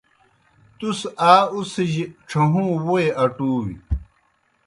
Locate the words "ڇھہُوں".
2.29-2.69